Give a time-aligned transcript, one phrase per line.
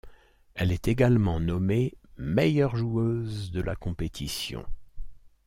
[0.55, 4.65] Elle est également nommée meilleure joueuse de la compétition.